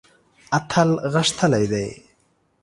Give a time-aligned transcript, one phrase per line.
[0.57, 1.87] اتل غښتلی دی.